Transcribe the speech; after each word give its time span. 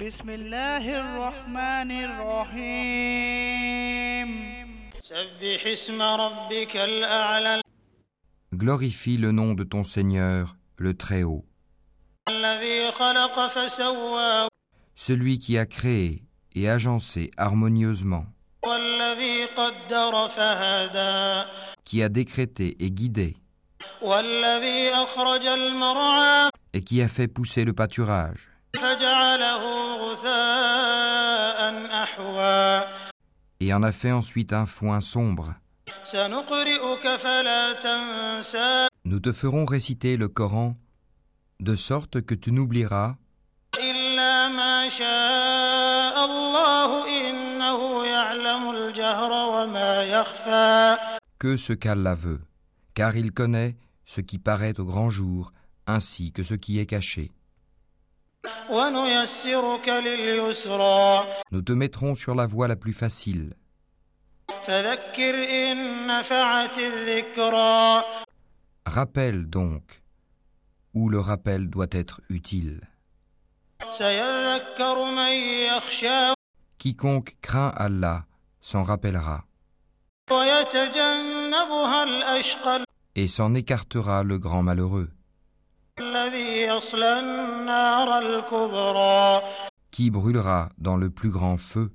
بسم 0.00 0.30
الله 0.30 0.84
الرحمن 1.00 1.90
الرحيم 3.12 4.28
سبح 5.00 5.66
اسم 5.66 6.02
ربك 6.02 6.76
الأعلى 6.76 7.60
Glorifie 8.54 9.16
le 9.16 9.32
nom 9.32 9.54
de 9.54 9.64
ton 9.64 9.84
Seigneur, 9.84 10.56
le 10.78 10.94
Très-Haut, 10.94 11.44
الذي 12.28 12.90
خلق 12.90 13.48
فسوى 13.48 14.48
celui 14.96 15.38
qui 15.38 15.58
a 15.58 15.66
créé 15.66 16.22
et 16.54 16.68
agencé 16.68 17.30
harmonieusement, 17.36 18.24
والذي 18.66 19.44
قدر 19.46 20.28
فهدى 20.28 21.44
qui 21.84 22.02
a 22.02 22.08
décrété 22.08 22.76
et 22.84 22.90
guidé, 22.90 23.36
والذي 24.02 24.88
أخرج 24.94 25.46
المرعى 25.46 26.50
et 26.74 26.80
qui 26.80 27.02
a 27.02 27.08
fait 27.08 27.28
pousser 27.28 27.64
le 27.64 27.72
pâturage, 27.72 27.72
فجعله 27.72 27.90
غثاء 27.92 28.40
أحوى 28.42 28.55
et 33.59 33.73
en 33.73 33.83
a 33.83 33.91
fait 33.91 34.11
ensuite 34.11 34.53
un 34.53 34.65
foin 34.65 35.01
sombre. 35.01 35.53
Nous 39.05 39.19
te 39.19 39.33
ferons 39.33 39.65
réciter 39.65 40.17
le 40.17 40.27
Coran 40.27 40.75
de 41.59 41.75
sorte 41.75 42.21
que 42.21 42.35
tu 42.35 42.51
n'oublieras 42.51 43.15
que 51.39 51.57
ce 51.57 51.73
qu'Allah 51.73 52.15
veut, 52.15 52.41
car 52.93 53.15
il 53.15 53.31
connaît 53.31 53.75
ce 54.05 54.21
qui 54.21 54.39
paraît 54.39 54.79
au 54.79 54.85
grand 54.85 55.09
jour, 55.09 55.53
ainsi 55.85 56.31
que 56.31 56.43
ce 56.43 56.53
qui 56.53 56.79
est 56.79 56.85
caché. 56.85 57.31
Nous 61.51 61.61
te 61.61 61.71
mettrons 61.71 62.15
sur 62.15 62.35
la 62.35 62.45
voie 62.45 62.67
la 62.67 62.75
plus 62.75 62.93
facile. 62.93 63.53
Rappelle 68.85 69.45
donc, 69.45 70.03
où 70.93 71.09
le 71.09 71.19
rappel 71.19 71.69
doit 71.69 71.87
être 71.91 72.21
utile. 72.29 72.81
Quiconque 76.77 77.35
craint 77.41 77.73
Allah 77.75 78.25
s'en 78.61 78.83
rappellera 78.83 79.45
et 83.15 83.27
s'en 83.27 83.55
écartera 83.55 84.23
le 84.23 84.37
grand 84.39 84.63
malheureux 84.63 85.09
qui 89.91 90.11
brûlera 90.11 90.69
dans 90.77 90.97
le 90.97 91.09
plus 91.09 91.31
grand 91.31 91.57
feu. 91.57 91.91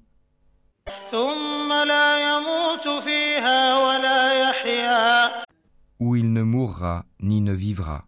Où 6.00 6.16
il 6.16 6.32
ne 6.32 6.42
mourra 6.42 7.04
ni 7.20 7.40
ne 7.40 7.52
vivra. 7.52 8.02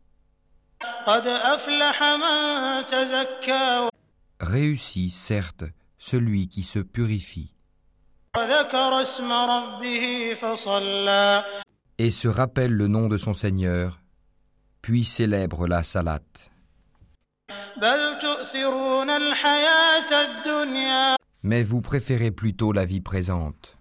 Réussit, 4.41 5.13
certes, 5.13 5.65
celui 5.99 6.49
qui 6.49 6.63
se 6.65 6.81
purifie. 6.81 7.55
Et 11.99 12.11
se 12.11 12.29
rappelle 12.29 12.73
le 12.73 12.89
nom 12.89 13.07
de 13.09 13.17
son 13.17 13.33
Seigneur, 13.33 14.01
puis 14.83 15.05
célèbre 15.05 15.69
la 15.69 15.85
salate. 15.85 16.51
Mais 21.43 21.63
vous 21.63 21.81
préférez 21.81 22.31
plutôt 22.31 22.73
la 22.73 22.85
vie 22.85 23.01
présente. 23.01 23.77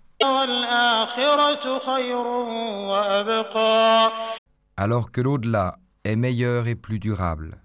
Alors 4.78 5.12
que 5.12 5.22
l'au-delà 5.22 5.78
est 6.04 6.16
meilleur 6.16 6.68
et 6.68 6.76
plus 6.76 7.00
durable. 7.00 7.58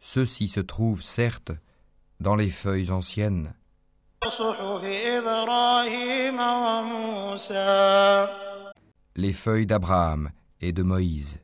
Ceci 0.00 0.48
se 0.48 0.60
trouve 0.60 1.02
certes 1.02 1.52
dans 2.20 2.36
les 2.36 2.50
feuilles 2.50 2.90
anciennes 2.90 3.52
les 9.18 9.32
feuilles 9.32 9.66
d'Abraham 9.66 10.30
et 10.60 10.72
de 10.72 10.84
Moïse. 10.84 11.40